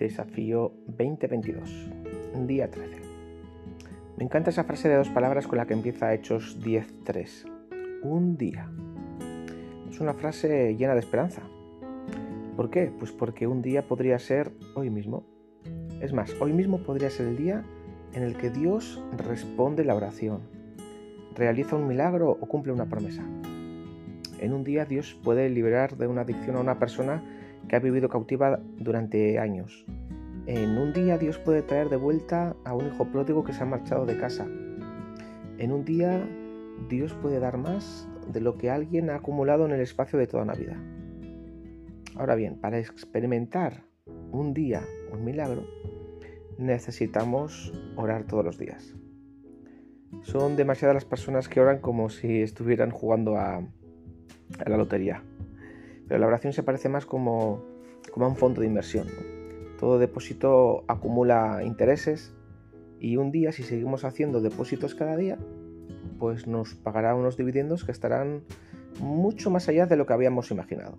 Desafío 0.00 0.72
2022, 0.86 1.90
día 2.46 2.70
13. 2.70 3.02
Me 4.16 4.24
encanta 4.24 4.48
esa 4.48 4.64
frase 4.64 4.88
de 4.88 4.96
dos 4.96 5.10
palabras 5.10 5.46
con 5.46 5.58
la 5.58 5.66
que 5.66 5.74
empieza 5.74 6.14
Hechos 6.14 6.58
10.3. 6.64 8.00
Un 8.02 8.38
día. 8.38 8.70
Es 9.90 10.00
una 10.00 10.14
frase 10.14 10.74
llena 10.74 10.94
de 10.94 11.00
esperanza. 11.00 11.42
¿Por 12.56 12.70
qué? 12.70 12.90
Pues 12.98 13.12
porque 13.12 13.46
un 13.46 13.60
día 13.60 13.86
podría 13.86 14.18
ser 14.18 14.52
hoy 14.74 14.88
mismo. 14.88 15.26
Es 16.00 16.14
más, 16.14 16.34
hoy 16.40 16.54
mismo 16.54 16.78
podría 16.78 17.10
ser 17.10 17.26
el 17.26 17.36
día 17.36 17.62
en 18.14 18.22
el 18.22 18.38
que 18.38 18.48
Dios 18.48 19.04
responde 19.18 19.84
la 19.84 19.94
oración, 19.94 20.40
realiza 21.34 21.76
un 21.76 21.86
milagro 21.86 22.30
o 22.30 22.46
cumple 22.46 22.72
una 22.72 22.86
promesa. 22.86 23.22
En 24.40 24.54
un 24.54 24.64
día 24.64 24.86
Dios 24.86 25.20
puede 25.22 25.50
liberar 25.50 25.98
de 25.98 26.06
una 26.06 26.22
adicción 26.22 26.56
a 26.56 26.60
una 26.60 26.78
persona 26.78 27.22
que 27.68 27.76
ha 27.76 27.78
vivido 27.78 28.08
cautiva 28.08 28.58
durante 28.78 29.38
años. 29.38 29.84
En 30.46 30.78
un 30.78 30.94
día 30.94 31.18
Dios 31.18 31.38
puede 31.38 31.60
traer 31.60 31.90
de 31.90 31.96
vuelta 31.96 32.56
a 32.64 32.74
un 32.74 32.86
hijo 32.86 33.04
pródigo 33.04 33.44
que 33.44 33.52
se 33.52 33.62
ha 33.62 33.66
marchado 33.66 34.06
de 34.06 34.16
casa. 34.16 34.46
En 35.58 35.72
un 35.72 35.84
día 35.84 36.26
Dios 36.88 37.12
puede 37.20 37.38
dar 37.38 37.58
más 37.58 38.08
de 38.32 38.40
lo 38.40 38.56
que 38.56 38.70
alguien 38.70 39.10
ha 39.10 39.16
acumulado 39.16 39.66
en 39.66 39.72
el 39.72 39.80
espacio 39.80 40.18
de 40.18 40.26
toda 40.26 40.44
una 40.44 40.54
vida. 40.54 40.82
Ahora 42.16 42.34
bien, 42.34 42.58
para 42.58 42.78
experimentar 42.78 43.84
un 44.32 44.54
día, 44.54 44.82
un 45.12 45.22
milagro, 45.22 45.66
necesitamos 46.56 47.74
orar 47.96 48.24
todos 48.24 48.44
los 48.44 48.58
días. 48.58 48.94
Son 50.22 50.56
demasiadas 50.56 50.94
las 50.94 51.04
personas 51.04 51.46
que 51.46 51.60
oran 51.60 51.80
como 51.80 52.08
si 52.08 52.40
estuvieran 52.40 52.90
jugando 52.90 53.36
a, 53.36 53.62
a 54.64 54.68
la 54.68 54.76
lotería. 54.76 55.22
Pero 56.08 56.20
la 56.20 56.26
oración 56.26 56.52
se 56.52 56.62
parece 56.62 56.88
más 56.88 57.06
como, 57.06 57.62
como 58.12 58.26
a 58.26 58.28
un 58.28 58.36
fondo 58.36 58.60
de 58.60 58.66
inversión. 58.66 59.06
Todo 59.78 59.98
depósito 59.98 60.84
acumula 60.88 61.62
intereses 61.64 62.34
y 62.98 63.16
un 63.16 63.30
día 63.30 63.52
si 63.52 63.62
seguimos 63.62 64.04
haciendo 64.04 64.40
depósitos 64.40 64.94
cada 64.94 65.16
día, 65.16 65.38
pues 66.18 66.46
nos 66.46 66.74
pagará 66.74 67.14
unos 67.14 67.36
dividendos 67.36 67.84
que 67.84 67.92
estarán 67.92 68.42
mucho 69.00 69.50
más 69.50 69.68
allá 69.68 69.86
de 69.86 69.96
lo 69.96 70.06
que 70.06 70.12
habíamos 70.12 70.50
imaginado. 70.50 70.98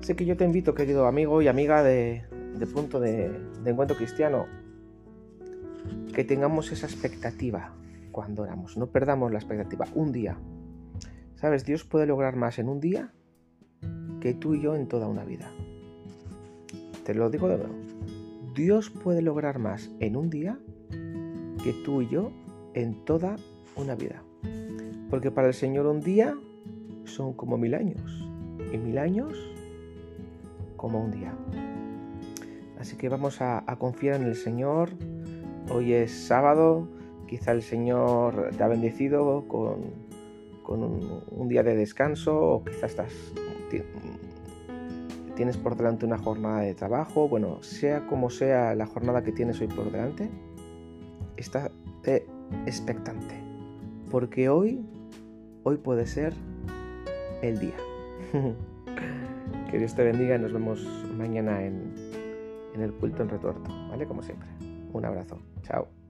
Sé 0.00 0.16
que 0.16 0.24
yo 0.24 0.36
te 0.36 0.44
invito, 0.44 0.74
querido 0.74 1.06
amigo 1.06 1.42
y 1.42 1.48
amiga 1.48 1.82
de, 1.82 2.24
punto 2.72 3.00
de, 3.00 3.28
de 3.64 3.70
encuentro 3.70 3.96
cristiano, 3.96 4.46
que 6.14 6.24
tengamos 6.24 6.72
esa 6.72 6.86
expectativa 6.86 7.74
cuando 8.12 8.44
oramos. 8.44 8.78
No 8.78 8.86
perdamos 8.86 9.30
la 9.32 9.38
expectativa. 9.38 9.86
Un 9.94 10.12
día. 10.12 10.38
¿Sabes? 11.36 11.64
Dios 11.64 11.84
puede 11.84 12.06
lograr 12.06 12.34
más 12.36 12.58
en 12.58 12.68
un 12.68 12.80
día 12.80 13.12
que 14.20 14.34
tú 14.34 14.54
y 14.54 14.62
yo 14.62 14.74
en 14.74 14.88
toda 14.88 15.06
una 15.06 15.24
vida. 15.24 15.50
Te 17.04 17.14
lo 17.14 17.30
digo 17.30 17.48
de 17.48 17.58
nuevo. 17.58 17.74
Dios 18.54 18.90
puede 18.90 19.20
lograr 19.20 19.58
más 19.58 19.90
en 20.00 20.16
un 20.16 20.30
día 20.30 20.58
que 21.62 21.72
tú 21.84 22.02
y 22.02 22.08
yo 22.08 22.32
en 22.74 23.04
toda 23.04 23.36
una 23.76 23.94
vida. 23.94 24.22
Porque 25.10 25.30
para 25.30 25.48
el 25.48 25.54
Señor 25.54 25.86
un 25.86 26.00
día 26.00 26.36
son 27.04 27.34
como 27.34 27.58
mil 27.58 27.74
años 27.74 28.26
y 28.72 28.78
mil 28.78 28.98
años 28.98 29.36
como 30.76 31.04
un 31.04 31.10
día. 31.10 31.34
Así 32.78 32.96
que 32.96 33.08
vamos 33.08 33.40
a, 33.40 33.62
confiar 33.78 34.20
en 34.20 34.26
el 34.26 34.36
Señor. 34.36 34.90
Hoy 35.70 35.92
es 35.92 36.12
sábado, 36.12 36.88
quizá 37.26 37.52
el 37.52 37.62
Señor 37.62 38.50
te 38.56 38.62
ha 38.62 38.68
bendecido 38.68 39.46
con, 39.48 40.06
un, 40.68 41.22
un, 41.30 41.48
día 41.48 41.62
de 41.62 41.76
descanso 41.76 42.36
o 42.36 42.64
quizá 42.64 42.86
estás 42.86 43.12
tienes 45.36 45.56
por 45.56 45.76
delante 45.76 46.06
una 46.06 46.18
jornada 46.18 46.60
de 46.60 46.74
trabajo, 46.74 47.28
bueno, 47.28 47.62
sea 47.62 48.06
como 48.06 48.30
sea 48.30 48.74
la 48.74 48.86
jornada 48.86 49.22
que 49.22 49.32
tienes 49.32 49.60
hoy 49.60 49.68
por 49.68 49.92
delante, 49.92 50.30
está 51.36 51.70
expectante, 52.64 53.38
porque 54.10 54.48
hoy, 54.48 54.84
hoy 55.62 55.76
puede 55.76 56.06
ser 56.06 56.32
el 57.42 57.58
día. 57.58 57.76
que 59.70 59.78
Dios 59.78 59.94
te 59.94 60.02
bendiga 60.02 60.36
y 60.36 60.38
nos 60.38 60.52
vemos 60.52 60.84
mañana 61.16 61.64
en, 61.64 61.94
en 62.74 62.80
el 62.80 62.92
culto 62.94 63.22
en 63.22 63.28
retuerto, 63.28 63.70
¿vale? 63.90 64.06
Como 64.06 64.22
siempre. 64.22 64.48
Un 64.92 65.04
abrazo. 65.04 65.38
Chao. 65.62 66.05